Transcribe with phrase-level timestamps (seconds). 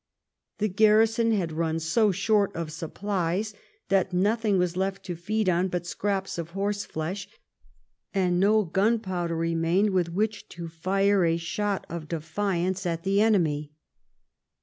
[0.57, 3.53] The gar rison had run so short of supplies
[3.89, 7.29] that nothing was left to feed on but scraps of horse flesh,
[8.11, 13.73] and no gunpowder remained with which to fire a shot of defiance at the enemy.